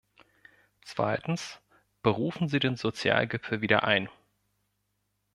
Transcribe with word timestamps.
Zweitens, 0.83 1.59
berufen 2.01 2.47
Sie 2.47 2.57
den 2.57 2.75
Sozialgipfel 2.75 3.61
wieder 3.61 3.83
ein! 3.83 4.09